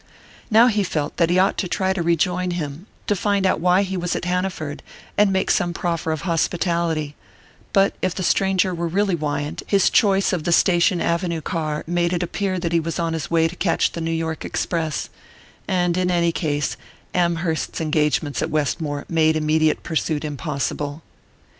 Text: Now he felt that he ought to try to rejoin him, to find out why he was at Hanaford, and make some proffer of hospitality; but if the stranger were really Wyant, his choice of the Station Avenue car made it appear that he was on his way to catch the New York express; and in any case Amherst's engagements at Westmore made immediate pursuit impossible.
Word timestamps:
Now 0.49 0.65
he 0.65 0.81
felt 0.83 1.17
that 1.17 1.29
he 1.29 1.37
ought 1.37 1.59
to 1.59 1.67
try 1.67 1.93
to 1.93 2.01
rejoin 2.01 2.49
him, 2.49 2.87
to 3.05 3.15
find 3.15 3.45
out 3.45 3.59
why 3.59 3.83
he 3.83 3.95
was 3.95 4.15
at 4.15 4.25
Hanaford, 4.25 4.81
and 5.15 5.31
make 5.31 5.51
some 5.51 5.75
proffer 5.75 6.11
of 6.11 6.21
hospitality; 6.21 7.13
but 7.71 7.93
if 8.01 8.15
the 8.15 8.23
stranger 8.23 8.73
were 8.73 8.87
really 8.87 9.13
Wyant, 9.13 9.61
his 9.67 9.91
choice 9.91 10.33
of 10.33 10.43
the 10.43 10.51
Station 10.51 11.01
Avenue 11.01 11.39
car 11.41 11.83
made 11.85 12.13
it 12.13 12.23
appear 12.23 12.57
that 12.57 12.73
he 12.73 12.79
was 12.79 12.97
on 12.97 13.13
his 13.13 13.29
way 13.29 13.47
to 13.47 13.55
catch 13.55 13.91
the 13.91 14.01
New 14.01 14.09
York 14.09 14.43
express; 14.43 15.09
and 15.67 15.95
in 15.95 16.09
any 16.09 16.31
case 16.31 16.77
Amherst's 17.13 17.79
engagements 17.79 18.41
at 18.41 18.49
Westmore 18.49 19.05
made 19.07 19.35
immediate 19.35 19.83
pursuit 19.83 20.25
impossible. 20.25 21.03